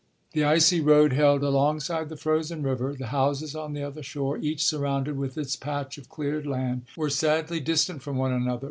[0.33, 2.95] The icy road held alongside the frozen river.
[2.97, 7.11] The houses on the other shore, each surrounded with its patch of cleared land, were
[7.11, 8.59] sadly distant from one another.